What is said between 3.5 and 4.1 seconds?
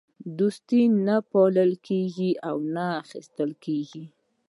کېږي.